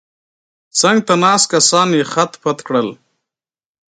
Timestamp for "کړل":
2.67-2.89